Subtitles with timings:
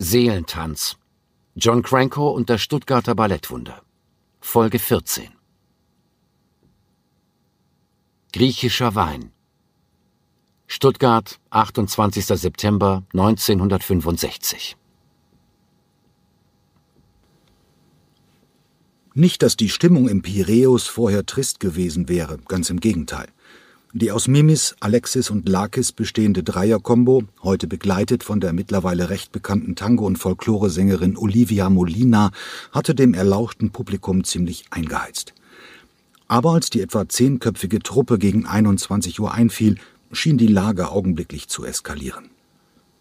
[0.00, 0.96] Seelentanz.
[1.56, 3.82] John Cranko und das Stuttgarter Ballettwunder.
[4.40, 5.32] Folge 14.
[8.32, 9.32] Griechischer Wein.
[10.68, 12.26] Stuttgart, 28.
[12.26, 14.76] September 1965.
[19.14, 23.26] Nicht, dass die Stimmung im Piräus vorher trist gewesen wäre, ganz im Gegenteil.
[23.94, 29.76] Die aus Mimis, Alexis und Lakis bestehende Dreierkombo, heute begleitet von der mittlerweile recht bekannten
[29.76, 32.30] Tango- und Folkloresängerin Olivia Molina,
[32.70, 35.32] hatte dem erlauchten Publikum ziemlich eingeheizt.
[36.26, 39.76] Aber als die etwa zehnköpfige Truppe gegen 21 Uhr einfiel,
[40.12, 42.28] schien die Lage augenblicklich zu eskalieren.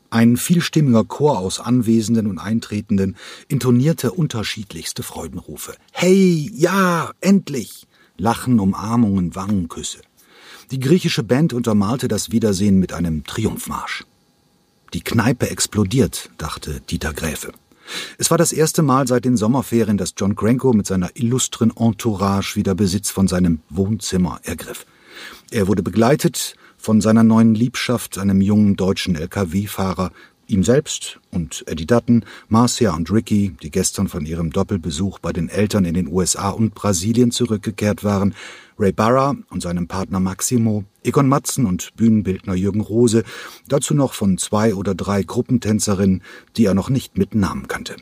[0.10, 3.18] Ein vielstimmiger Chor aus Anwesenden und Eintretenden
[3.49, 5.76] intonierte unterschiedlichste Freudenrufe.
[5.91, 7.88] Hey, ja, endlich!
[8.16, 9.99] Lachen, Umarmungen, Wangenküsse.
[10.70, 14.03] Die griechische Band untermalte das Wiedersehen mit einem Triumphmarsch.
[14.93, 17.53] Die Kneipe explodiert, dachte Dieter Gräfe.
[18.17, 22.57] Es war das erste Mal seit den Sommerferien, dass John Cranko mit seiner illustren Entourage
[22.57, 24.85] wieder Besitz von seinem Wohnzimmer ergriff.
[25.51, 30.12] Er wurde begleitet von seiner neuen Liebschaft, einem jungen deutschen Lkw-Fahrer,
[30.48, 35.48] ihm selbst und Eddie Dutton, Marcia und Ricky, die gestern von ihrem Doppelbesuch bei den
[35.48, 38.35] Eltern in den USA und Brasilien zurückgekehrt waren,
[38.80, 43.24] Ray Barra und seinem Partner Maximo, Egon Matzen und Bühnenbildner Jürgen Rose,
[43.68, 46.22] dazu noch von zwei oder drei Gruppentänzerinnen,
[46.56, 47.96] die er noch nicht mit Namen kannte.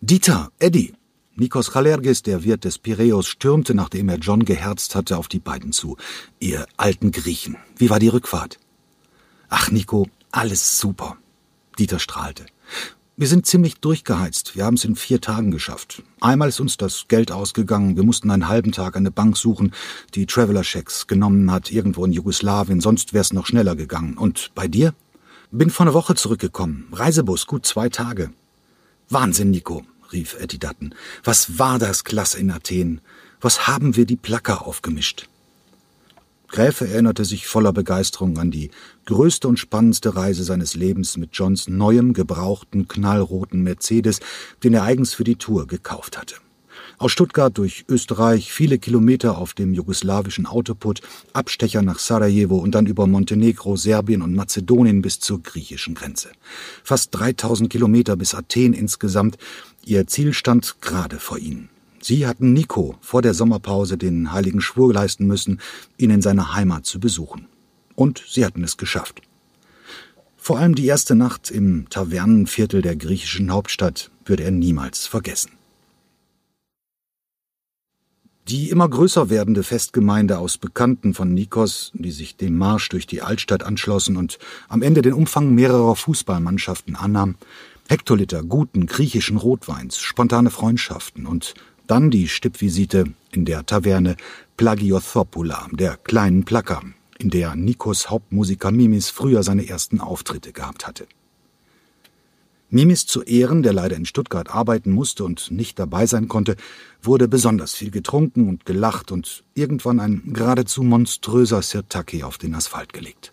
[0.00, 0.94] Dieter, Eddie,
[1.34, 5.72] Nikos Chalergis, der Wirt des Piräus, stürmte, nachdem er John geherzt hatte, auf die beiden
[5.72, 5.96] zu.
[6.40, 8.58] Ihr alten Griechen, wie war die Rückfahrt?
[9.48, 11.16] Ach, Nico, alles super.
[11.78, 12.46] Dieter strahlte.
[13.22, 14.56] Wir sind ziemlich durchgeheizt.
[14.56, 16.02] Wir haben es in vier Tagen geschafft.
[16.20, 17.94] Einmal ist uns das Geld ausgegangen.
[17.94, 19.72] Wir mussten einen halben Tag eine Bank suchen,
[20.16, 22.80] die Traveler-Schecks genommen hat, irgendwo in Jugoslawien.
[22.80, 24.18] Sonst wäre es noch schneller gegangen.
[24.18, 24.92] Und bei dir?
[25.52, 26.88] Bin vor einer Woche zurückgekommen.
[26.90, 28.32] Reisebus, gut zwei Tage.
[29.08, 30.92] Wahnsinn, Nico rief Eddie Dutton.
[31.22, 33.02] Was war das klasse in Athen?
[33.40, 35.28] Was haben wir die Placker aufgemischt?
[36.52, 38.70] Gräfe erinnerte sich voller Begeisterung an die
[39.06, 44.20] größte und spannendste Reise seines Lebens mit Johns neuem, gebrauchten, knallroten Mercedes,
[44.62, 46.36] den er eigens für die Tour gekauft hatte.
[46.98, 51.00] Aus Stuttgart durch Österreich, viele Kilometer auf dem jugoslawischen Autoput,
[51.32, 56.28] Abstecher nach Sarajevo und dann über Montenegro, Serbien und Mazedonien bis zur griechischen Grenze.
[56.84, 59.38] Fast 3000 Kilometer bis Athen insgesamt,
[59.84, 61.70] Ihr Ziel stand gerade vor ihnen.
[62.02, 65.60] Sie hatten Nico vor der Sommerpause den heiligen Schwur leisten müssen,
[65.96, 67.46] ihn in seiner Heimat zu besuchen.
[67.94, 69.22] Und sie hatten es geschafft.
[70.36, 75.52] Vor allem die erste Nacht im Tavernenviertel der griechischen Hauptstadt würde er niemals vergessen.
[78.48, 83.22] Die immer größer werdende Festgemeinde aus Bekannten von Nikos, die sich dem Marsch durch die
[83.22, 87.36] Altstadt anschlossen und am Ende den Umfang mehrerer Fußballmannschaften annahm,
[87.88, 91.54] Hektoliter guten griechischen Rotweins, spontane Freundschaften und
[91.86, 94.16] dann die Stippvisite in der Taverne
[94.56, 96.82] Plagiothopula, der kleinen Placker,
[97.18, 101.06] in der Nikos Hauptmusiker Mimis früher seine ersten Auftritte gehabt hatte.
[102.74, 106.56] Mimis zu Ehren, der leider in Stuttgart arbeiten musste und nicht dabei sein konnte,
[107.02, 112.94] wurde besonders viel getrunken und gelacht und irgendwann ein geradezu monströser Sirtaki auf den Asphalt
[112.94, 113.30] gelegt.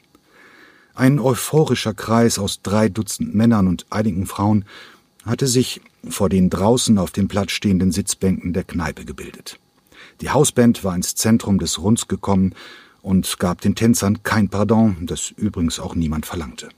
[0.94, 4.66] Ein euphorischer Kreis aus drei Dutzend Männern und einigen Frauen
[5.26, 9.60] hatte sich vor den draußen auf dem Platz stehenden Sitzbänken der Kneipe gebildet.
[10.22, 12.54] Die Hausband war ins Zentrum des Runds gekommen
[13.02, 16.70] und gab den Tänzern kein Pardon, das übrigens auch niemand verlangte.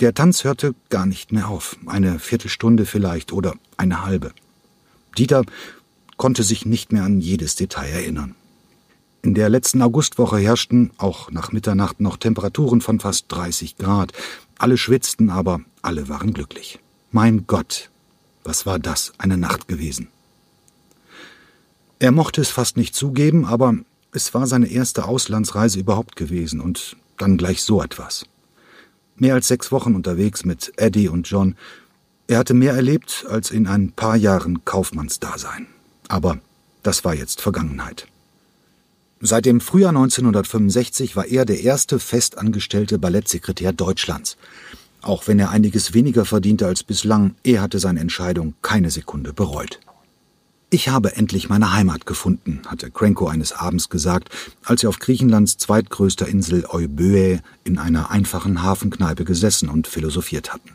[0.00, 4.32] Der Tanz hörte gar nicht mehr auf, eine Viertelstunde vielleicht oder eine halbe.
[5.16, 5.42] Dieter
[6.16, 8.34] konnte sich nicht mehr an jedes Detail erinnern.
[9.22, 14.12] In der letzten Augustwoche herrschten auch nach Mitternacht noch Temperaturen von fast 30 Grad.
[14.58, 16.78] Alle schwitzten, aber alle waren glücklich.
[17.10, 17.90] Mein Gott,
[18.44, 20.08] was war das eine Nacht gewesen?
[21.98, 23.74] Er mochte es fast nicht zugeben, aber
[24.12, 28.24] es war seine erste Auslandsreise überhaupt gewesen und dann gleich so etwas.
[29.16, 31.56] Mehr als sechs Wochen unterwegs mit Eddie und John.
[32.28, 35.66] Er hatte mehr erlebt als in ein paar Jahren Kaufmannsdasein.
[36.06, 36.38] Aber
[36.84, 38.06] das war jetzt Vergangenheit.
[39.20, 44.36] Seit dem Frühjahr 1965 war er der erste festangestellte Ballettsekretär Deutschlands.
[45.02, 49.80] Auch wenn er einiges weniger verdiente als bislang, er hatte seine Entscheidung keine Sekunde bereut.
[50.70, 54.28] Ich habe endlich meine Heimat gefunden, hatte Cranko eines Abends gesagt,
[54.64, 60.72] als sie auf Griechenlands zweitgrößter Insel Euböe in einer einfachen Hafenkneipe gesessen und philosophiert hatten.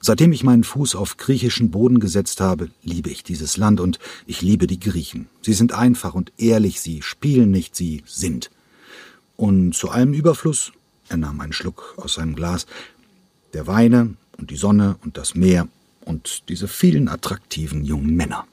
[0.00, 4.42] Seitdem ich meinen Fuß auf griechischen Boden gesetzt habe, liebe ich dieses Land und ich
[4.42, 5.28] liebe die Griechen.
[5.42, 8.50] Sie sind einfach und ehrlich, sie spielen nicht, sie sind.
[9.36, 10.72] Und zu allem Überfluss,
[11.08, 12.66] er nahm einen Schluck aus seinem Glas,
[13.52, 15.68] der Weine und die Sonne und das Meer
[16.04, 18.46] und diese vielen attraktiven jungen Männer.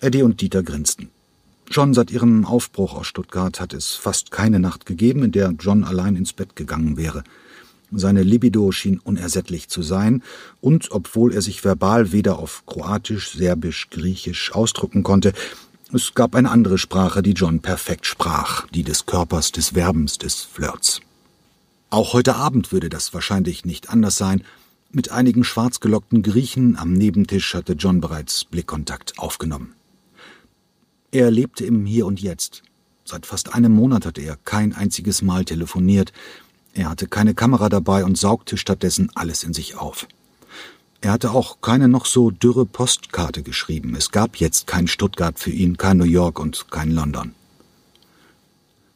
[0.00, 1.10] Eddie und Dieter grinsten.
[1.70, 5.84] Schon seit ihrem Aufbruch aus Stuttgart hat es fast keine Nacht gegeben, in der John
[5.84, 7.24] allein ins Bett gegangen wäre.
[7.92, 10.22] Seine Libido schien unersättlich zu sein,
[10.60, 15.32] und obwohl er sich verbal weder auf Kroatisch, Serbisch, Griechisch ausdrücken konnte,
[15.92, 20.40] es gab eine andere Sprache, die John perfekt sprach, die des Körpers, des Werbens, des
[20.40, 21.00] Flirts.
[21.92, 24.44] Auch heute Abend würde das wahrscheinlich nicht anders sein.
[24.92, 29.74] Mit einigen schwarzgelockten Griechen am Nebentisch hatte John bereits Blickkontakt aufgenommen.
[31.10, 32.62] Er lebte im Hier und Jetzt.
[33.04, 36.14] Seit fast einem Monat hatte er kein einziges Mal telefoniert.
[36.72, 40.08] Er hatte keine Kamera dabei und saugte stattdessen alles in sich auf.
[41.02, 43.94] Er hatte auch keine noch so dürre Postkarte geschrieben.
[43.96, 47.34] Es gab jetzt kein Stuttgart für ihn, kein New York und kein London.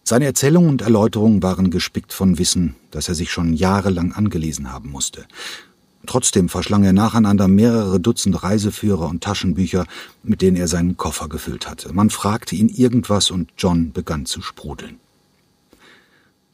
[0.08, 4.88] Seine Erzählungen und Erläuterungen waren gespickt von Wissen, das er sich schon jahrelang angelesen haben
[4.92, 5.26] musste.
[6.06, 9.84] Trotzdem verschlang er nacheinander mehrere Dutzend Reiseführer und Taschenbücher,
[10.22, 11.92] mit denen er seinen Koffer gefüllt hatte.
[11.92, 15.00] Man fragte ihn irgendwas und John begann zu sprudeln.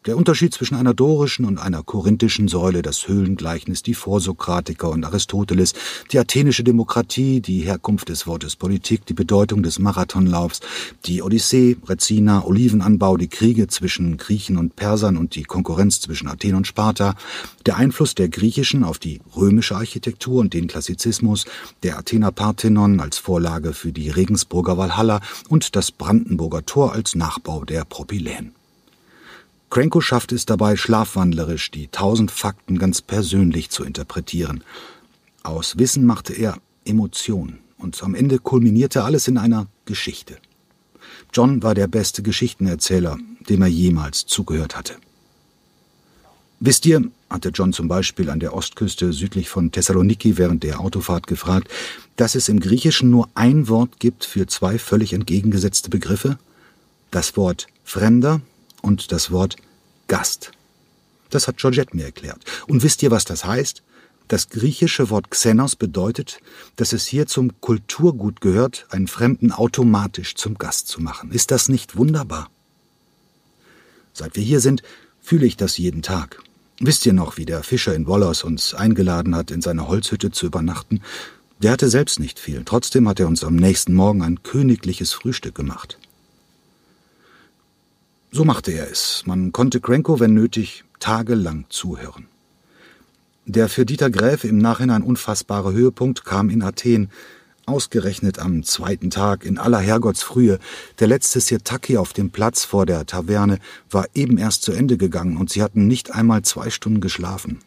[0.05, 5.75] Der Unterschied zwischen einer dorischen und einer korinthischen Säule, das Höhlengleichnis, die Vorsokratiker und Aristoteles,
[6.11, 10.59] die athenische Demokratie, die Herkunft des Wortes Politik, die Bedeutung des Marathonlaufs,
[11.05, 16.57] die Odyssee, Rezina, Olivenanbau, die Kriege zwischen Griechen und Persern und die Konkurrenz zwischen Athen
[16.57, 17.15] und Sparta,
[17.65, 21.45] der Einfluss der griechischen auf die römische Architektur und den Klassizismus,
[21.85, 27.65] der Athener Parthenon als Vorlage für die Regensburger Walhalla und das Brandenburger Tor als Nachbau
[27.65, 28.53] der Propyläen.
[29.73, 34.63] Cranko schafft es dabei schlafwandlerisch, die tausend Fakten ganz persönlich zu interpretieren.
[35.45, 40.37] Aus Wissen machte er Emotion und am Ende kulminierte alles in einer Geschichte.
[41.33, 43.17] John war der beste Geschichtenerzähler,
[43.49, 44.97] dem er jemals zugehört hatte.
[46.61, 51.27] Wisst ihr, hatte John zum Beispiel an der Ostküste südlich von Thessaloniki während der Autofahrt
[51.27, 51.69] gefragt,
[52.17, 56.39] dass es im Griechischen nur ein Wort gibt für zwei völlig entgegengesetzte Begriffe?
[57.11, 58.43] Das Wort Fremder
[58.83, 59.57] und das Wort
[60.09, 60.53] Gast.
[61.31, 62.45] Das hat Georgette mir erklärt.
[62.67, 63.83] Und wisst ihr, was das heißt?
[64.29, 66.39] Das griechische Wort Xenos bedeutet,
[66.77, 71.33] dass es hier zum Kulturgut gehört, einen Fremden automatisch zum Gast zu machen.
[71.33, 72.51] Ist das nicht wunderbar?
[74.13, 74.83] Seit wir hier sind,
[75.21, 76.43] fühle ich das jeden Tag.
[76.81, 80.47] Wisst ihr noch, wie der Fischer in Wollers uns eingeladen hat, in seiner Holzhütte zu
[80.47, 81.01] übernachten?
[81.63, 82.63] Der hatte selbst nicht viel.
[82.65, 85.99] Trotzdem hat er uns am nächsten Morgen ein königliches Frühstück gemacht.
[88.35, 89.25] So machte er es.
[89.27, 92.29] Man konnte Krenko, wenn nötig, tagelang zuhören.
[93.45, 97.11] Der für Dieter Gräfe im Nachhinein unfassbare Höhepunkt kam in Athen,
[97.67, 100.59] ausgerechnet am zweiten Tag in aller Herrgottsfrühe.
[100.99, 103.59] Der letzte Sirtaki auf dem Platz vor der Taverne
[103.91, 107.59] war eben erst zu Ende gegangen und sie hatten nicht einmal zwei Stunden geschlafen.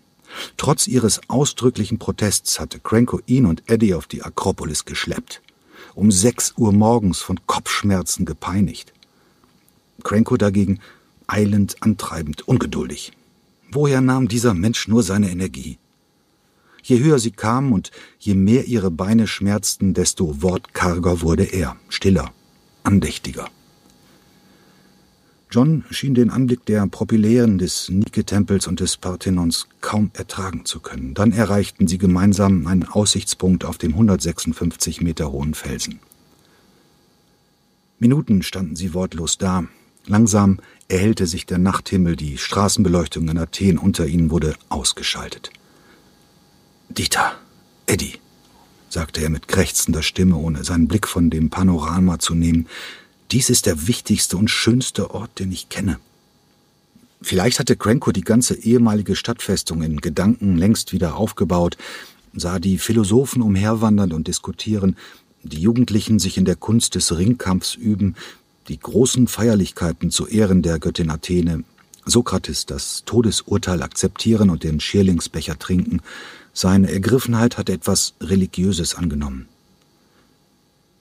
[0.58, 5.44] Trotz ihres ausdrücklichen Protests hatte Krenko ihn und Eddie auf die Akropolis geschleppt.
[5.94, 8.95] Um sechs Uhr morgens von Kopfschmerzen gepeinigt.
[10.06, 10.80] Cranko dagegen
[11.28, 13.12] eilend, antreibend, ungeduldig.
[13.72, 15.80] Woher nahm dieser Mensch nur seine Energie?
[16.84, 22.32] Je höher sie kamen und je mehr ihre Beine schmerzten, desto wortkarger wurde er, stiller,
[22.84, 23.50] andächtiger.
[25.50, 31.16] John schien den Anblick der Propyläen des Nike-Tempels und des Parthenons kaum ertragen zu können.
[31.16, 36.00] Dann erreichten sie gemeinsam einen Aussichtspunkt auf dem 156 Meter hohen Felsen.
[37.98, 39.64] Minuten standen sie wortlos da,
[40.08, 45.50] Langsam erhellte sich der Nachthimmel, die Straßenbeleuchtung in Athen unter ihnen wurde ausgeschaltet.
[46.90, 47.34] Dieter,
[47.88, 48.20] Eddie,
[48.90, 52.68] sagte er mit krächzender Stimme, ohne seinen Blick von dem Panorama zu nehmen,
[53.32, 56.00] dies ist der wichtigste und schönste Ort, den ich kenne.
[57.22, 61.78] Vielleicht hatte Cranko die ganze ehemalige Stadtfestung in Gedanken längst wieder aufgebaut,
[62.36, 64.96] sah die Philosophen umherwandern und diskutieren,
[65.42, 68.16] die Jugendlichen sich in der Kunst des Ringkampfs üben,
[68.68, 71.64] die großen Feierlichkeiten zu Ehren der Göttin Athene,
[72.06, 76.02] Sokrates das Todesurteil akzeptieren und den Schierlingsbecher trinken,
[76.54, 79.48] seine Ergriffenheit hat etwas Religiöses angenommen.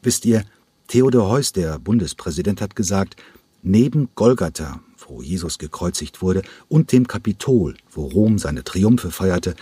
[0.03, 0.45] Wisst ihr,
[0.89, 3.17] Theodor Heuss, der Bundespräsident, hat gesagt,
[3.63, 9.55] neben Golgatha, wo Jesus gekreuzigt wurde, und dem Kapitol, wo Rom seine Triumphe feierte,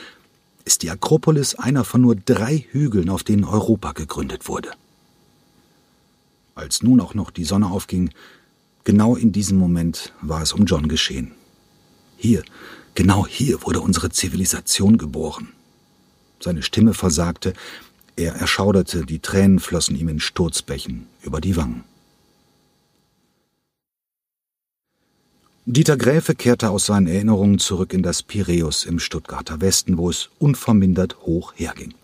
[0.65, 4.71] ist die Akropolis einer von nur drei Hügeln, auf denen Europa gegründet wurde
[6.55, 8.11] als nun auch noch die Sonne aufging,
[8.85, 11.33] genau in diesem Moment war es um John geschehen.
[12.17, 12.43] Hier,
[12.95, 15.49] genau hier wurde unsere Zivilisation geboren.
[16.41, 17.55] Seine Stimme versagte,
[18.17, 21.85] er erschauderte, die Tränen flossen ihm in Sturzbächen über die Wangen.
[25.65, 30.29] Dieter Gräfe kehrte aus seinen Erinnerungen zurück in das Piräus im Stuttgarter Westen, wo es
[30.41, 31.95] unvermindert hoch herging.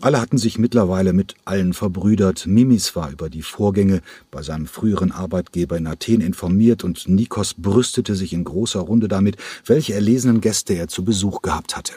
[0.00, 2.46] Alle hatten sich mittlerweile mit allen verbrüdert.
[2.46, 4.00] Mimis war über die Vorgänge
[4.30, 9.36] bei seinem früheren Arbeitgeber in Athen informiert und Nikos brüstete sich in großer Runde damit,
[9.66, 11.94] welche erlesenen Gäste er zu Besuch gehabt hatte.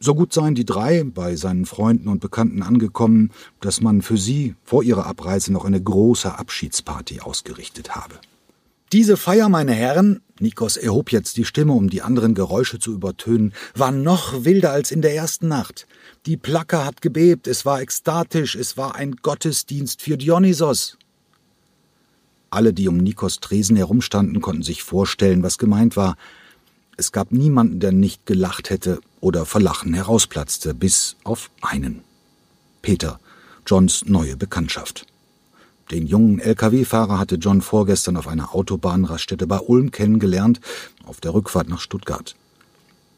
[0.00, 4.56] So gut seien die drei bei seinen Freunden und Bekannten angekommen, dass man für sie
[4.64, 8.16] vor ihrer Abreise noch eine große Abschiedsparty ausgerichtet habe.
[8.92, 13.52] Diese Feier, meine Herren, Nikos erhob jetzt die Stimme, um die anderen Geräusche zu übertönen,
[13.74, 15.86] war noch wilder als in der ersten Nacht.
[16.26, 20.98] Die Placke hat gebebt, es war ekstatisch, es war ein Gottesdienst für Dionysos.
[22.50, 26.16] Alle, die um Nikos Tresen herumstanden, konnten sich vorstellen, was gemeint war.
[26.96, 32.04] Es gab niemanden, der nicht gelacht hätte oder vor Lachen herausplatzte, bis auf einen.
[32.82, 33.18] Peter,
[33.66, 35.06] Johns neue Bekanntschaft.
[35.90, 40.60] Den jungen Lkw-Fahrer hatte John vorgestern auf einer Autobahnraststätte bei Ulm kennengelernt,
[41.04, 42.34] auf der Rückfahrt nach Stuttgart.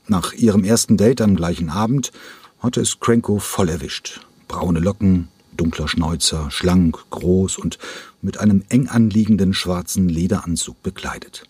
[0.09, 2.13] Nach ihrem ersten Date am gleichen Abend
[2.61, 4.21] hatte es Cranko voll erwischt.
[4.49, 7.79] Braune Locken, dunkler Schnäuzer, schlank, groß und
[8.23, 11.45] mit einem eng anliegenden schwarzen Lederanzug bekleidet.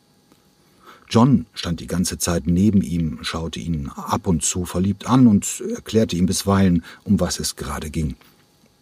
[1.08, 5.62] John stand die ganze Zeit neben ihm, schaute ihn ab und zu verliebt an und
[5.74, 8.16] erklärte ihm bisweilen, um was es gerade ging.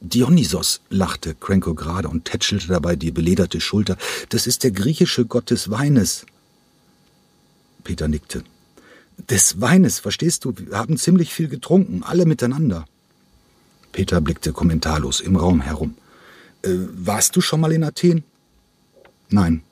[0.04, 3.96] Dionysos, lachte Cranko gerade und tätschelte dabei die belederte Schulter.
[4.28, 6.26] Das ist der griechische Gott des Weines.
[7.84, 8.44] Peter nickte.
[9.30, 10.52] Des Weines, verstehst du?
[10.56, 12.84] Wir haben ziemlich viel getrunken, alle miteinander.
[13.92, 15.94] Peter blickte kommentarlos im Raum herum.
[16.62, 18.24] Äh, warst du schon mal in Athen?
[19.30, 19.62] Nein.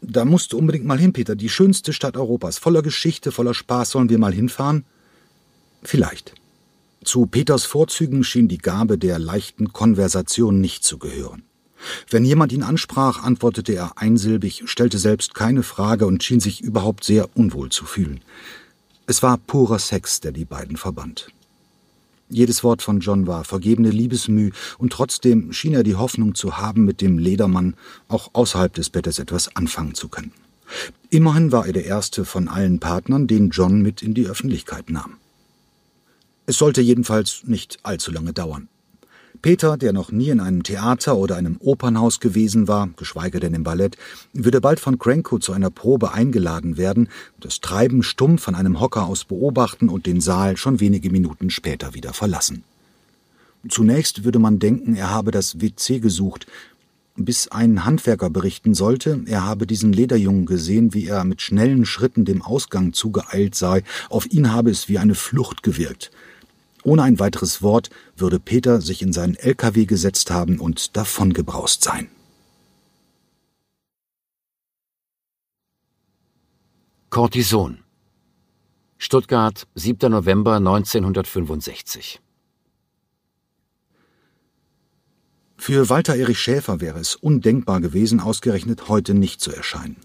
[0.00, 1.36] Da musst du unbedingt mal hin, Peter.
[1.36, 2.58] Die schönste Stadt Europas.
[2.58, 3.90] Voller Geschichte, voller Spaß.
[3.90, 4.84] Sollen wir mal hinfahren?
[5.82, 6.34] Vielleicht.
[7.04, 11.42] Zu Peters Vorzügen schien die Gabe der leichten Konversation nicht zu gehören.
[12.08, 17.04] Wenn jemand ihn ansprach, antwortete er einsilbig, stellte selbst keine Frage und schien sich überhaupt
[17.04, 18.22] sehr unwohl zu fühlen.
[19.06, 21.28] Es war purer Sex, der die beiden verband.
[22.30, 26.86] Jedes Wort von John war vergebene Liebesmüh, und trotzdem schien er die Hoffnung zu haben,
[26.86, 27.74] mit dem Ledermann
[28.08, 30.32] auch außerhalb des Bettes etwas anfangen zu können.
[31.10, 35.18] Immerhin war er der erste von allen Partnern, den John mit in die Öffentlichkeit nahm.
[36.46, 38.68] Es sollte jedenfalls nicht allzu lange dauern.
[39.40, 43.62] Peter, der noch nie in einem Theater oder einem Opernhaus gewesen war, geschweige denn im
[43.62, 43.96] Ballett,
[44.32, 47.08] würde bald von Cranko zu einer Probe eingeladen werden,
[47.40, 51.92] das Treiben stumm von einem Hocker aus beobachten und den Saal schon wenige Minuten später
[51.94, 52.64] wieder verlassen.
[53.68, 56.46] Zunächst würde man denken, er habe das WC gesucht,
[57.16, 62.24] bis ein Handwerker berichten sollte, er habe diesen Lederjungen gesehen, wie er mit schnellen Schritten
[62.24, 66.10] dem Ausgang zugeeilt sei, auf ihn habe es wie eine Flucht gewirkt.
[66.84, 72.08] Ohne ein weiteres Wort würde Peter sich in seinen LKW gesetzt haben und davongebraust sein.
[77.10, 77.78] Cortison
[78.98, 80.10] Stuttgart, 7.
[80.10, 82.20] November 1965
[85.56, 89.96] Für Walter Erich Schäfer wäre es undenkbar gewesen, ausgerechnet heute nicht zu erscheinen.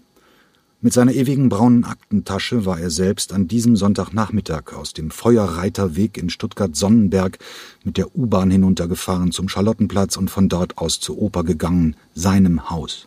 [0.82, 6.30] Mit seiner ewigen braunen Aktentasche war er selbst an diesem Sonntagnachmittag aus dem Feuerreiterweg in
[6.30, 7.38] Stuttgart-Sonnenberg
[7.84, 13.04] mit der U-Bahn hinuntergefahren zum Charlottenplatz und von dort aus zur Oper gegangen, seinem Haus.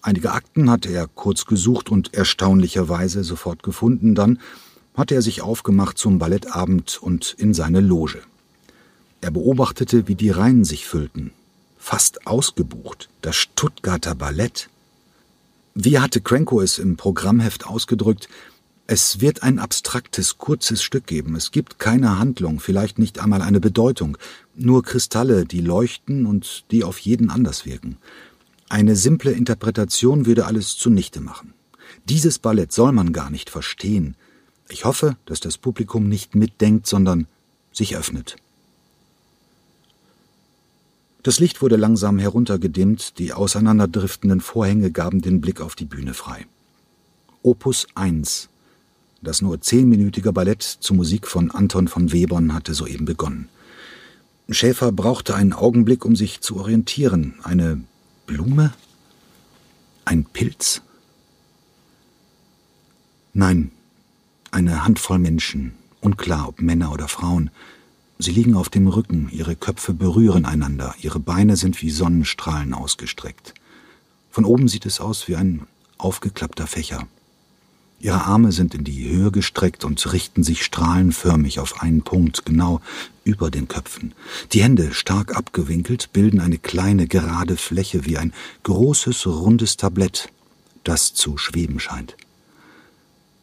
[0.00, 4.38] Einige Akten hatte er kurz gesucht und erstaunlicherweise sofort gefunden, dann
[4.94, 8.22] hatte er sich aufgemacht zum Ballettabend und in seine Loge.
[9.20, 11.30] Er beobachtete, wie die Reihen sich füllten.
[11.76, 13.10] Fast ausgebucht.
[13.20, 14.70] Das Stuttgarter Ballett.
[15.80, 18.28] Wie hatte Cranko es im Programmheft ausgedrückt,
[18.88, 21.36] es wird ein abstraktes, kurzes Stück geben.
[21.36, 24.18] Es gibt keine Handlung, vielleicht nicht einmal eine Bedeutung,
[24.56, 27.96] nur Kristalle, die leuchten und die auf jeden anders wirken.
[28.68, 31.54] Eine simple Interpretation würde alles zunichte machen.
[32.06, 34.16] Dieses Ballett soll man gar nicht verstehen.
[34.68, 37.28] Ich hoffe, dass das Publikum nicht mitdenkt, sondern
[37.70, 38.34] sich öffnet.
[41.22, 46.46] Das Licht wurde langsam heruntergedimmt, die auseinanderdriftenden Vorhänge gaben den Blick auf die Bühne frei.
[47.42, 48.48] Opus 1.
[49.20, 53.48] Das nur zehnminütige Ballett zur Musik von Anton von Webern hatte soeben begonnen.
[54.48, 57.34] Schäfer brauchte einen Augenblick, um sich zu orientieren.
[57.42, 57.80] Eine
[58.26, 58.72] Blume?
[60.04, 60.82] Ein Pilz?
[63.34, 63.72] Nein,
[64.50, 67.50] eine Handvoll Menschen, unklar ob Männer oder Frauen,
[68.18, 73.54] Sie liegen auf dem Rücken, ihre Köpfe berühren einander, ihre Beine sind wie Sonnenstrahlen ausgestreckt.
[74.30, 75.66] Von oben sieht es aus wie ein
[75.98, 77.06] aufgeklappter Fächer.
[78.00, 82.80] Ihre Arme sind in die Höhe gestreckt und richten sich strahlenförmig auf einen Punkt, genau
[83.24, 84.14] über den Köpfen.
[84.52, 88.32] Die Hände, stark abgewinkelt, bilden eine kleine gerade Fläche wie ein
[88.64, 90.30] großes rundes Tablett.
[90.84, 92.16] das zu schweben scheint.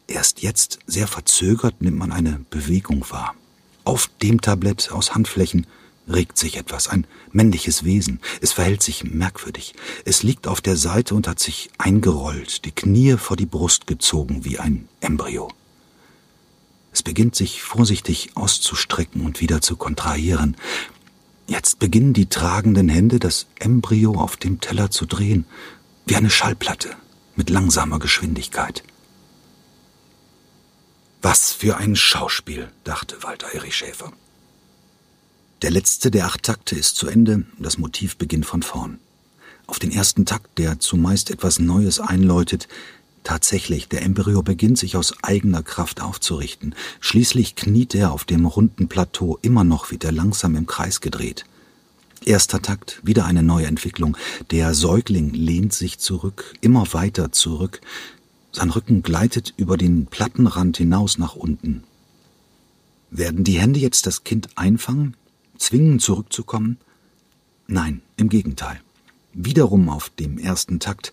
[0.08, 3.34] Erst jetzt, sehr verzögert, nimmt man eine Bewegung wahr.
[3.86, 5.64] Auf dem Tablett aus Handflächen
[6.12, 8.18] regt sich etwas, ein männliches Wesen.
[8.40, 9.74] Es verhält sich merkwürdig.
[10.04, 14.44] Es liegt auf der Seite und hat sich eingerollt, die Knie vor die Brust gezogen
[14.44, 15.52] wie ein Embryo.
[16.92, 20.56] Es beginnt sich vorsichtig auszustrecken und wieder zu kontrahieren.
[21.46, 25.46] Jetzt beginnen die tragenden Hände, das Embryo auf dem Teller zu drehen,
[26.06, 26.96] wie eine Schallplatte
[27.36, 28.82] mit langsamer Geschwindigkeit.
[31.28, 34.12] Was für ein Schauspiel, dachte Walter Erich Schäfer.
[35.60, 39.00] Der letzte der acht Takte ist zu Ende, das Motiv beginnt von vorn.
[39.66, 42.68] Auf den ersten Takt, der zumeist etwas Neues einläutet,
[43.24, 46.76] Tatsächlich, der Embryo beginnt sich aus eigener Kraft aufzurichten.
[47.00, 51.44] Schließlich kniet er auf dem runden Plateau immer noch wieder langsam im Kreis gedreht.
[52.24, 54.16] Erster Takt, wieder eine neue Entwicklung.
[54.52, 57.80] Der Säugling lehnt sich zurück, immer weiter zurück.
[58.56, 61.84] Sein Rücken gleitet über den Plattenrand hinaus nach unten.
[63.10, 65.14] Werden die Hände jetzt das Kind einfangen,
[65.58, 66.78] zwingen zurückzukommen?
[67.66, 68.80] Nein, im Gegenteil.
[69.34, 71.12] Wiederum auf dem ersten Takt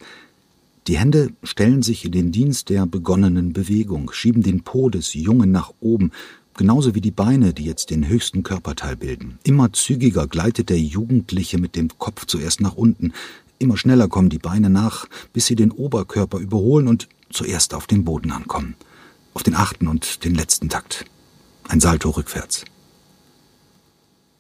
[0.88, 5.52] die Hände stellen sich in den Dienst der begonnenen Bewegung, schieben den Po des Jungen
[5.52, 6.12] nach oben,
[6.54, 9.38] genauso wie die Beine, die jetzt den höchsten Körperteil bilden.
[9.44, 13.12] Immer zügiger gleitet der Jugendliche mit dem Kopf zuerst nach unten,
[13.60, 18.04] immer schneller kommen die Beine nach, bis sie den Oberkörper überholen und zuerst auf den
[18.06, 18.76] Boden ankommen.
[19.34, 21.06] Auf den achten und den letzten Takt.
[21.68, 22.66] Ein Salto rückwärts.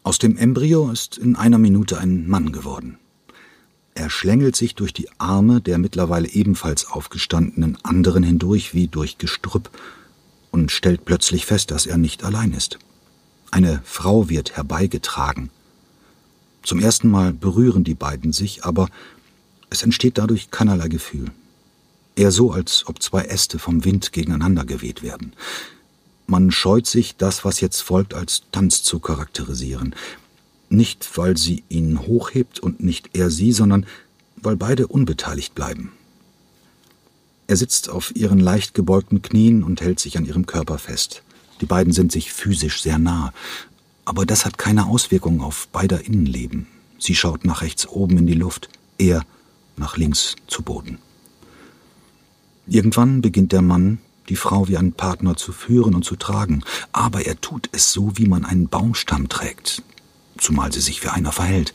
[0.03, 2.97] Aus dem Embryo ist in einer Minute ein Mann geworden.
[3.95, 9.69] Er schlängelt sich durch die Arme der mittlerweile ebenfalls aufgestandenen anderen hindurch wie durch Gestrüpp
[10.51, 12.79] und stellt plötzlich fest, dass er nicht allein ist.
[13.51, 15.51] Eine Frau wird herbeigetragen.
[16.63, 18.89] Zum ersten Mal berühren die beiden sich, aber
[19.69, 21.31] es entsteht dadurch keinerlei Gefühl.
[22.15, 25.33] Eher so, als ob zwei Äste vom Wind gegeneinander geweht werden.
[26.27, 29.95] Man scheut sich, das, was jetzt folgt, als Tanz zu charakterisieren.
[30.69, 33.85] Nicht, weil sie ihn hochhebt und nicht er sie, sondern
[34.35, 35.91] weil beide unbeteiligt bleiben.
[37.47, 41.23] Er sitzt auf ihren leicht gebeugten Knien und hält sich an ihrem Körper fest.
[41.61, 43.33] Die beiden sind sich physisch sehr nah,
[44.05, 46.67] aber das hat keine Auswirkung auf beider Innenleben.
[46.99, 49.25] Sie schaut nach rechts oben in die Luft, er
[49.75, 50.99] nach links zu Boden.
[52.67, 53.99] Irgendwann beginnt der Mann,
[54.29, 58.17] die Frau wie einen Partner zu führen und zu tragen, aber er tut es so,
[58.17, 59.83] wie man einen Baumstamm trägt,
[60.37, 61.73] zumal sie sich wie einer verhält.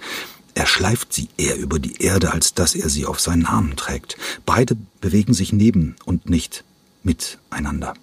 [0.55, 4.17] Er schleift sie eher über die Erde, als dass er sie auf seinen Armen trägt.
[4.47, 6.65] Beide bewegen sich neben und nicht
[7.03, 7.95] miteinander.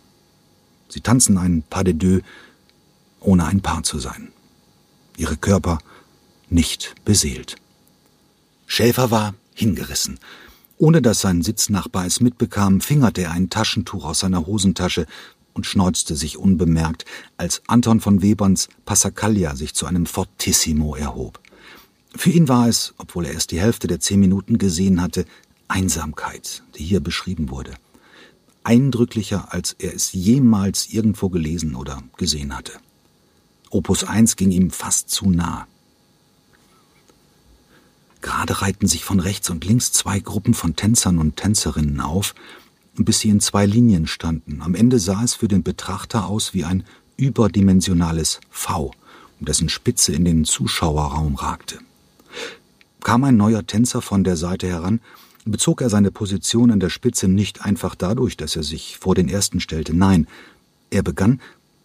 [0.87, 2.21] Sie tanzen ein Pas de deux,
[3.19, 4.31] ohne ein Paar zu sein.
[5.17, 5.79] Ihre Körper
[6.49, 7.57] nicht beseelt.
[8.67, 10.19] Schäfer war hingerissen.
[10.77, 15.05] Ohne dass sein Sitznachbar es mitbekam, fingerte er ein Taschentuch aus seiner Hosentasche,
[15.55, 17.05] und schneuzte sich unbemerkt,
[17.37, 21.39] als Anton von Weberns Passacaglia sich zu einem Fortissimo erhob.
[22.15, 25.25] Für ihn war es, obwohl er erst die Hälfte der zehn Minuten gesehen hatte,
[25.67, 27.73] Einsamkeit, die hier beschrieben wurde.
[28.63, 32.73] Eindrücklicher, als er es jemals irgendwo gelesen oder gesehen hatte.
[33.69, 35.67] Opus 1 ging ihm fast zu nah.
[38.25, 42.33] Gerade reihten sich von rechts und links zwei Gruppen von Tänzern und Tänzerinnen auf,
[42.95, 44.63] bis sie in zwei Linien standen.
[44.63, 46.85] Am Ende sah es für den Betrachter aus wie ein
[47.17, 48.89] überdimensionales V,
[49.39, 51.77] dessen Spitze in den Zuschauerraum ragte.
[53.03, 55.01] Kam ein neuer Tänzer von der Seite heran,
[55.45, 59.29] bezog er seine Position an der Spitze nicht einfach dadurch, dass er sich vor den
[59.29, 60.25] ersten stellte, nein,
[60.89, 61.41] er begann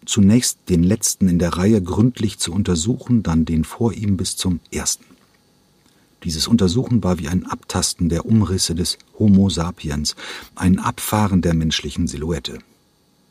[0.07, 4.61] zunächst den letzten in der Reihe gründlich zu untersuchen, dann den vor ihm bis zum
[4.72, 5.09] ersten.
[6.24, 10.16] Dieses Untersuchen war wie ein Abtasten der Umrisse des Homo sapiens,
[10.54, 12.59] ein Abfahren der menschlichen Silhouette.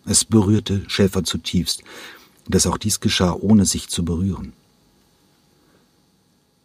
[0.06, 1.84] Es berührte Schäfer zutiefst,
[2.48, 4.54] dass auch dies geschah, ohne sich zu berühren.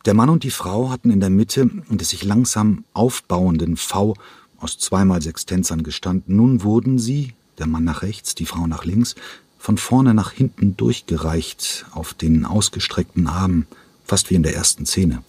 [0.07, 4.15] Der Mann und die Frau hatten in der Mitte des sich langsam aufbauenden V
[4.59, 6.37] aus zweimal sechs Tänzern gestanden.
[6.37, 9.15] Nun wurden sie, der Mann nach rechts, die Frau nach links,
[9.59, 13.67] von vorne nach hinten durchgereicht auf den ausgestreckten Armen,
[14.05, 15.23] fast wie in der ersten Szene.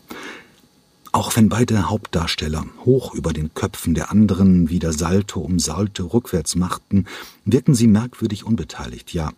[1.16, 6.56] Auch wenn beide Hauptdarsteller hoch über den Köpfen der anderen wieder Salto um Salto rückwärts
[6.56, 7.06] machten,
[7.46, 9.32] wirken sie merkwürdig unbeteiligt, ja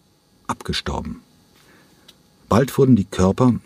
[0.47, 1.21] abgestorben.
[2.49, 3.59] Bald wurden die Körper,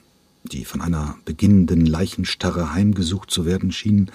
[0.44, 4.12] die von einer beginnenden Leichenstarre heimgesucht zu werden schienen,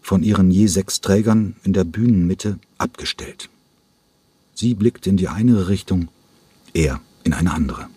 [0.00, 3.50] von ihren je sechs Trägern in der Bühnenmitte abgestellt.
[4.54, 6.06] Sie blickte in die eine Richtung,
[6.72, 7.88] er in eine andere.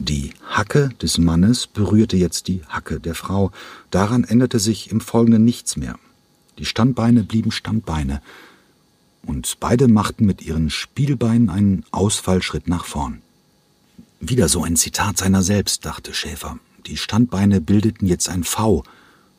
[0.00, 3.52] Die Hacke des Mannes berührte jetzt die Hacke der Frau.
[3.90, 5.98] Daran änderte sich im Folgenden nichts mehr.
[6.58, 8.22] Die Standbeine blieben Standbeine,
[9.22, 13.20] und beide machten mit ihren Spielbeinen einen Ausfallschritt nach vorn.
[14.20, 16.58] Wieder so ein Zitat seiner selbst, dachte Schäfer.
[16.86, 18.82] Die Standbeine bildeten jetzt ein V,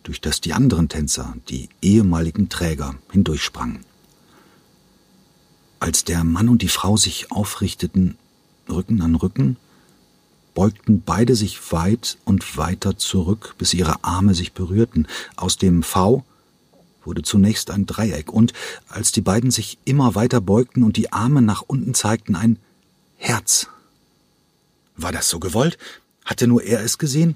[0.04, 3.80] durch das die anderen Tänzer, die ehemaligen Träger, hindurchsprangen.
[5.80, 8.16] Als der Mann und die Frau sich aufrichteten,
[8.70, 9.58] Rücken an Rücken,
[10.54, 15.08] beugten beide sich weit und weiter zurück, bis ihre Arme sich berührten.
[15.36, 16.24] Aus dem V
[17.04, 18.54] wurde zunächst ein Dreieck und,
[18.88, 22.60] als die beiden sich immer weiter beugten und die Arme nach unten zeigten, ein
[23.18, 23.68] Herz.
[24.98, 25.78] War das so gewollt?
[26.26, 27.36] Hatte nur er es gesehen?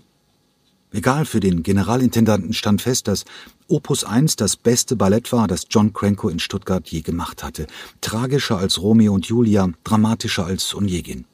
[0.91, 3.25] Egal, für den Generalintendanten stand fest, dass
[3.67, 7.67] Opus 1 das beste Ballett war, das John Cranko in Stuttgart je gemacht hatte.
[7.99, 11.25] Tragischer als Romeo und Julia, dramatischer als Onegin.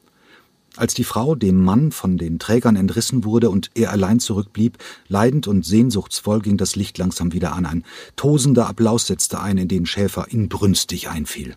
[0.78, 4.78] Als die Frau dem Mann von den Trägern entrissen wurde und er allein zurückblieb,
[5.10, 7.66] leidend und sehnsuchtsvoll ging das Licht langsam wieder an.
[7.66, 7.84] Ein
[8.16, 11.56] tosender Applaus setzte ein, in den Schäfer inbrünstig einfiel.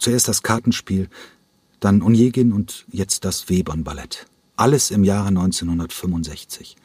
[0.00, 1.08] Zuerst das Kartenspiel,
[1.80, 4.26] dann Onegin und jetzt das Webern-Ballett.
[4.56, 6.76] Alles im Jahre 1965.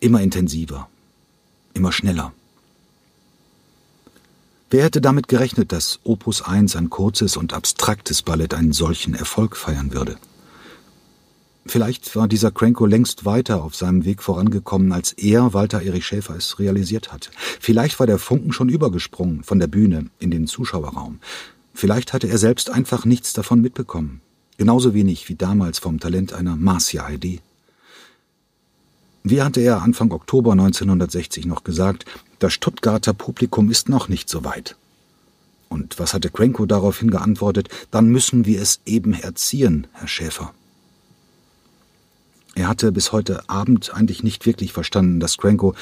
[0.00, 0.88] Immer intensiver,
[1.72, 2.34] immer schneller.
[4.70, 9.56] Wer hätte damit gerechnet, dass Opus 1, ein kurzes und abstraktes Ballett, einen solchen Erfolg
[9.56, 10.16] feiern würde?
[11.64, 16.36] Vielleicht war dieser Cranko längst weiter auf seinem Weg vorangekommen, als er, Walter Erich Schäfer,
[16.36, 17.30] es realisiert hatte.
[17.60, 21.20] Vielleicht war der Funken schon übergesprungen von der Bühne in den Zuschauerraum.
[21.72, 24.20] Vielleicht hatte er selbst einfach nichts davon mitbekommen.
[24.58, 27.40] Genauso wenig wie damals vom Talent einer Marcia Heidi.
[29.30, 32.06] Wie hatte er Anfang Oktober 1960 noch gesagt,
[32.38, 34.76] das Stuttgarter Publikum ist noch nicht so weit.
[35.68, 37.68] Und was hatte Cranko daraufhin geantwortet?
[37.90, 40.54] Dann müssen wir es eben erziehen, Herr Schäfer.
[42.54, 45.74] Er hatte bis heute Abend eigentlich nicht wirklich verstanden, dass Cranko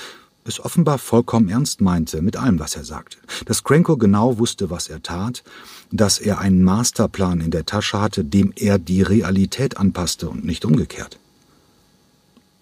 [0.44, 3.18] es offenbar vollkommen ernst meinte mit allem, was er sagte.
[3.44, 5.44] Dass Cranko genau wusste, was er tat,
[5.92, 10.64] dass er einen Masterplan in der Tasche hatte, dem er die Realität anpasste und nicht
[10.64, 11.20] umgekehrt.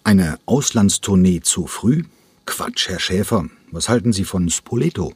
[0.04, 2.04] Eine Auslandstournee zu früh?
[2.46, 3.48] Quatsch, Herr Schäfer.
[3.72, 5.12] Was halten Sie von Spoleto?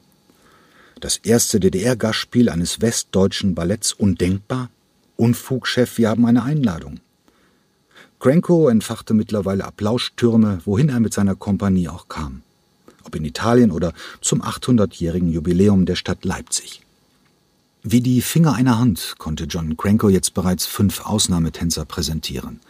[1.01, 4.70] Das erste DDR-Gastspiel eines westdeutschen Balletts undenkbar?
[5.16, 6.98] Unfug, Chef, wir haben eine Einladung.
[8.18, 12.42] Cranko entfachte mittlerweile Applausstürme, wohin er mit seiner Kompanie auch kam
[13.09, 16.83] ob in Italien oder zum 800-jährigen Jubiläum der Stadt Leipzig.
[17.83, 22.61] Wie die Finger einer Hand konnte John Cranko jetzt bereits fünf Ausnahmetänzer präsentieren.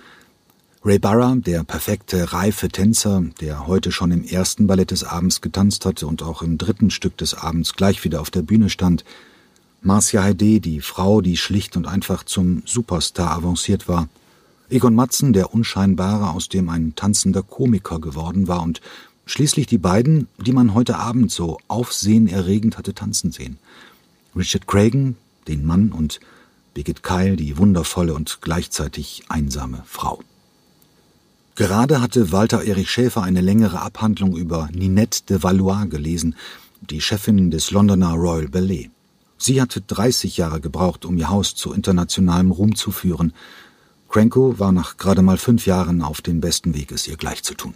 [0.84, 5.84] Ray Barra, der perfekte, reife Tänzer, der heute schon im ersten Ballett des Abends getanzt
[5.84, 9.04] hatte und auch im dritten Stück des Abends gleich wieder auf der Bühne stand,
[9.80, 14.08] Marcia Heide, die Frau, die schlicht und einfach zum Superstar avanciert war,
[14.70, 18.80] Egon Matzen, der Unscheinbare, aus dem ein tanzender Komiker geworden war und
[19.28, 23.58] Schließlich die beiden, die man heute Abend so aufsehenerregend hatte tanzen sehen.
[24.34, 26.18] Richard Cragen, den Mann, und
[26.72, 30.22] Birgit Keil, die wundervolle und gleichzeitig einsame Frau.
[31.58, 36.36] Gerade hatte Walter Erich Schäfer eine längere Abhandlung über Ninette de Valois gelesen,
[36.82, 38.92] die Chefin des Londoner Royal Ballet.
[39.38, 43.32] Sie hatte 30 Jahre gebraucht, um ihr Haus zu internationalem Ruhm zu führen.
[44.08, 47.54] Cranko war nach gerade mal fünf Jahren auf dem besten Weg, es ihr gleich zu
[47.54, 47.74] tun.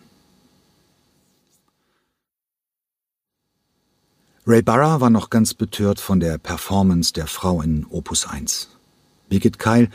[4.46, 8.68] Ray Barra war noch ganz betört von der Performance der Frau in Opus 1.
[9.28, 9.90] Birgit Keil,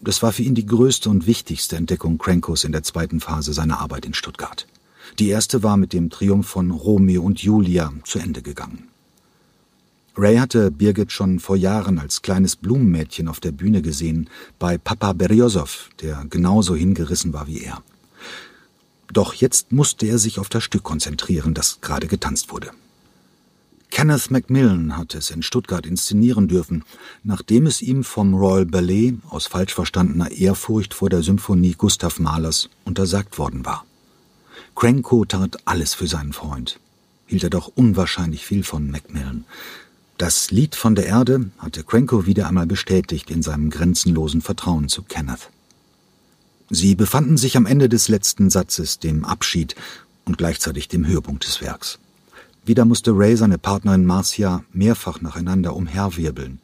[0.00, 3.80] das war für ihn die größte und wichtigste Entdeckung Crankos in der zweiten Phase seiner
[3.80, 4.66] Arbeit in Stuttgart.
[5.18, 8.88] Die erste war mit dem Triumph von Romeo und Julia zu Ende gegangen.
[10.16, 15.12] Ray hatte Birgit schon vor Jahren als kleines Blumenmädchen auf der Bühne gesehen, bei Papa
[15.12, 17.82] Beriosow, der genauso hingerissen war wie er.
[19.12, 22.70] Doch jetzt musste er sich auf das Stück konzentrieren, das gerade getanzt wurde.
[23.90, 26.84] Kenneth Macmillan hatte es in Stuttgart inszenieren dürfen,
[27.24, 32.70] nachdem es ihm vom Royal Ballet aus falsch verstandener Ehrfurcht vor der Symphonie Gustav Mahlers
[32.84, 33.84] untersagt worden war.
[34.76, 36.78] Cranko tat alles für seinen Freund,
[37.26, 39.44] hielt er doch unwahrscheinlich viel von Macmillan.
[40.18, 45.02] Das Lied von der Erde hatte Cranko wieder einmal bestätigt in seinem grenzenlosen Vertrauen zu
[45.02, 45.50] Kenneth.
[46.70, 49.74] Sie befanden sich am Ende des letzten Satzes, dem Abschied
[50.24, 51.98] und gleichzeitig dem Höhepunkt des Werks.
[52.64, 56.60] Wieder musste Ray seine Partnerin Marcia mehrfach nacheinander umherwirbeln.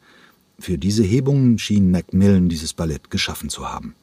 [0.59, 3.95] Für diese Hebungen schien Macmillan dieses Ballett geschaffen zu haben.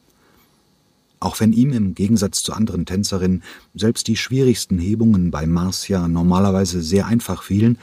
[1.20, 3.42] Auch wenn ihm im Gegensatz zu anderen Tänzerinnen
[3.74, 7.78] selbst die schwierigsten Hebungen bei Marcia normalerweise sehr einfach fielen,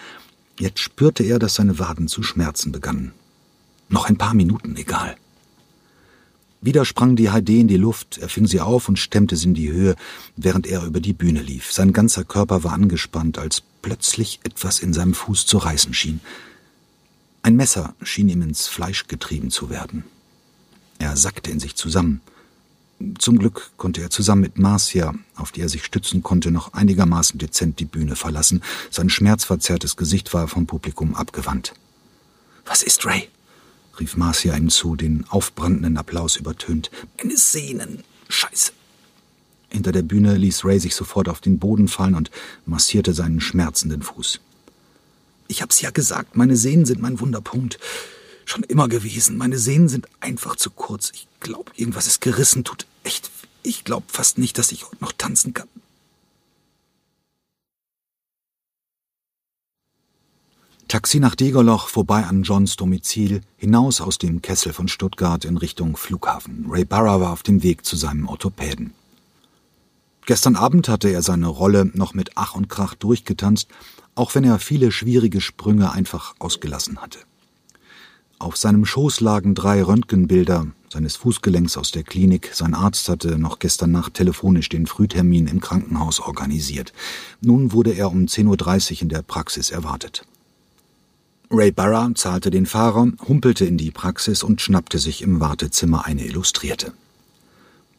[0.60, 3.14] jetzt spürte er, dass seine Waden zu schmerzen begannen.
[3.90, 5.16] Noch ein paar Minuten, egal.
[6.62, 9.54] Wieder sprang die Heide in die Luft, er fing sie auf und stemmte sie in
[9.56, 9.96] die Höhe,
[10.36, 11.72] während er über die Bühne lief.
[11.72, 16.22] Sein ganzer Körper war angespannt, als plötzlich etwas in seinem Fuß zu reißen schien.
[17.44, 20.04] Ein Messer schien ihm ins Fleisch getrieben zu werden.
[21.00, 22.22] Er sackte in sich zusammen.
[23.18, 27.40] Zum Glück konnte er zusammen mit Marcia, auf die er sich stützen konnte, noch einigermaßen
[27.40, 28.62] dezent die Bühne verlassen.
[28.92, 31.74] Sein schmerzverzerrtes Gesicht war vom Publikum abgewandt.
[32.66, 33.28] Was ist, Ray?
[34.00, 36.92] rief Marcia ihm zu, den aufbrandenden Applaus übertönt.
[37.18, 38.04] Meine Sehnen.
[38.30, 38.72] Scheiße.
[39.72, 42.30] Hinter der Bühne ließ Ray sich sofort auf den Boden fallen und
[42.66, 44.42] massierte seinen schmerzenden Fuß.
[45.48, 47.80] Ich hab's ja gesagt, meine Sehnen sind mein Wunderpunkt.
[48.46, 49.38] Schon immer gewesen.
[49.38, 51.12] Meine Sehnen sind einfach zu kurz.
[51.14, 52.66] Ich glaube, irgendwas ist gerissen.
[52.66, 53.32] Tut echt.
[53.64, 55.68] Ich glaube fast nicht, dass ich heute noch tanzen kann.
[60.90, 65.96] Taxi nach Degerloch, vorbei an Johns Domizil, hinaus aus dem Kessel von Stuttgart in Richtung
[65.96, 66.66] Flughafen.
[66.68, 68.94] Ray Barra war auf dem Weg zu seinem Orthopäden.
[70.26, 73.68] Gestern Abend hatte er seine Rolle noch mit Ach und Krach durchgetanzt,
[74.16, 77.20] auch wenn er viele schwierige Sprünge einfach ausgelassen hatte.
[78.40, 82.52] Auf seinem Schoß lagen drei Röntgenbilder seines Fußgelenks aus der Klinik.
[82.54, 86.92] Sein Arzt hatte noch gestern Nacht telefonisch den Frühtermin im Krankenhaus organisiert.
[87.40, 90.26] Nun wurde er um 10.30 Uhr in der Praxis erwartet.
[91.50, 96.26] Ray Barra zahlte den Fahrer, humpelte in die Praxis und schnappte sich im Wartezimmer eine
[96.26, 96.94] Illustrierte.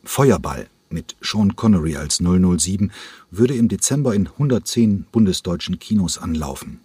[0.04, 2.90] Feuerball mit Sean Connery als 007
[3.31, 6.81] würde im Dezember in 110 bundesdeutschen Kinos anlaufen.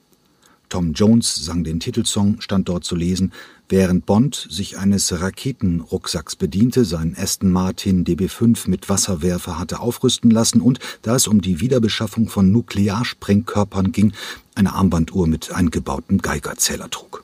[0.69, 3.31] Tom Jones sang den Titelsong, stand dort zu lesen,
[3.69, 10.59] während Bond sich eines Raketenrucksacks bediente, seinen Aston Martin DB5 mit Wasserwerfer hatte aufrüsten lassen
[10.59, 14.13] und, da es um die Wiederbeschaffung von Nuklearsprengkörpern ging,
[14.55, 17.23] eine Armbanduhr mit eingebautem Geigerzähler trug.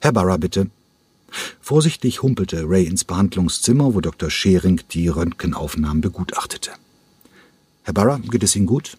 [0.00, 0.70] Herr Barra, bitte,
[1.60, 4.30] Vorsichtig humpelte Ray ins Behandlungszimmer, wo Dr.
[4.30, 6.70] Schering die Röntgenaufnahmen begutachtete.
[7.84, 8.96] Herr Barra, geht es Ihnen gut?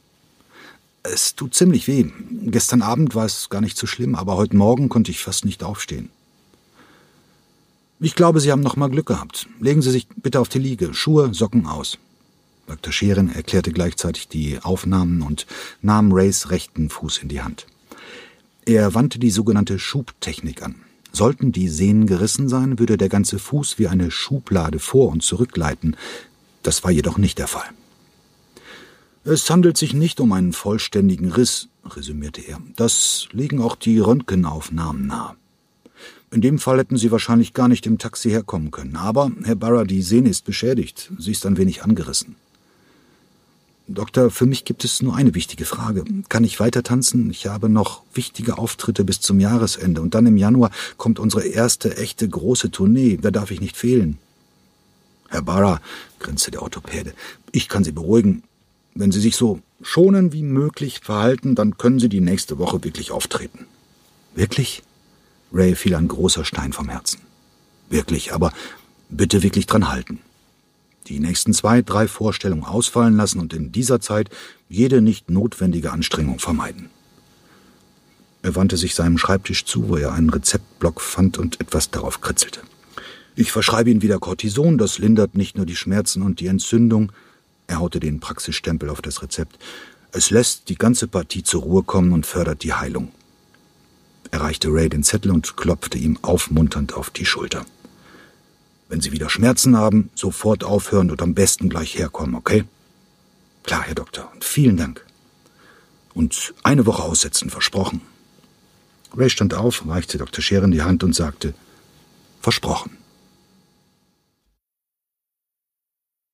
[1.04, 2.06] Es tut ziemlich weh.
[2.44, 5.64] Gestern Abend war es gar nicht so schlimm, aber heute Morgen konnte ich fast nicht
[5.64, 6.10] aufstehen.
[8.00, 9.48] Ich glaube, Sie haben noch mal Glück gehabt.
[9.60, 10.94] Legen Sie sich bitte auf die Liege.
[10.94, 11.98] Schuhe, Socken aus.
[12.68, 12.92] Dr.
[12.92, 15.48] Scheren erklärte gleichzeitig die Aufnahmen und
[15.82, 17.66] nahm Rays rechten Fuß in die Hand.
[18.66, 20.76] Er wandte die sogenannte Schubtechnik an.
[21.18, 25.96] Sollten die Sehnen gerissen sein, würde der ganze Fuß wie eine Schublade vor und zurückgleiten.
[26.62, 27.66] Das war jedoch nicht der Fall.
[29.24, 32.60] Es handelt sich nicht um einen vollständigen Riss, resümierte er.
[32.76, 35.36] Das legen auch die Röntgenaufnahmen nahe.
[36.30, 38.96] In dem Fall hätten Sie wahrscheinlich gar nicht im Taxi herkommen können.
[38.96, 41.12] Aber, Herr Barra, die Sehne ist beschädigt.
[41.18, 42.36] Sie ist ein wenig angerissen.
[43.90, 46.04] Doktor, für mich gibt es nur eine wichtige Frage.
[46.28, 47.30] Kann ich weiter tanzen?
[47.30, 51.96] Ich habe noch wichtige Auftritte bis zum Jahresende und dann im Januar kommt unsere erste
[51.96, 53.18] echte große Tournee.
[53.22, 54.18] Da darf ich nicht fehlen.
[55.30, 55.80] Herr Barra,
[56.20, 57.14] grinste der Orthopäde,
[57.54, 58.44] ich kann Sie beruhigen.
[58.94, 63.12] Wenn Sie sich so schonen wie möglich verhalten, dann können Sie die nächste Woche wirklich
[63.12, 63.68] auftreten.
[64.36, 64.84] Wirklich?
[65.54, 67.22] Ray fiel ein großer Stein vom Herzen.
[67.90, 68.52] Wirklich, aber
[69.10, 70.20] bitte wirklich dran halten
[71.10, 74.30] die nächsten zwei, drei Vorstellungen ausfallen lassen und in dieser Zeit
[74.70, 76.90] jede nicht notwendige Anstrengung vermeiden.
[78.44, 82.62] Er wandte sich seinem Schreibtisch zu, wo er einen Rezeptblock fand und etwas darauf kritzelte.
[83.36, 87.12] Ich verschreibe Ihnen wieder Cortison, das lindert nicht nur die Schmerzen und die Entzündung,
[87.68, 89.60] er haute den Praxisstempel auf das Rezept,
[90.12, 93.12] es lässt die ganze Partie zur Ruhe kommen und fördert die Heilung.
[94.32, 97.66] Er reichte Ray den Zettel und klopfte ihm aufmunternd auf die Schulter.
[98.90, 102.64] Wenn Sie wieder Schmerzen haben, sofort aufhören und am besten gleich herkommen, okay?
[103.64, 105.06] Klar, Herr Doktor, und vielen Dank.
[106.14, 108.02] Und eine Woche aussetzen, versprochen.
[109.16, 110.42] Ray stand auf, reichte Dr.
[110.42, 111.54] Scheren die Hand und sagte,
[112.42, 112.98] versprochen.